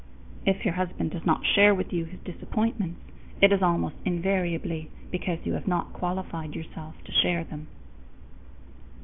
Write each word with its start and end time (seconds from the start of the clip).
_If 0.47 0.65
your 0.65 0.73
husband 0.73 1.11
does 1.11 1.27
not 1.27 1.45
share 1.45 1.75
with 1.75 1.93
you 1.93 2.05
his 2.05 2.19
disappointments, 2.21 2.99
it 3.39 3.51
is 3.53 3.61
almost 3.61 3.97
invariably 4.03 4.89
because 5.11 5.45
you 5.45 5.53
have 5.53 5.67
not 5.67 5.93
qualified 5.93 6.55
yourself 6.55 6.95
to 7.05 7.11
share 7.11 7.43
them. 7.43 7.67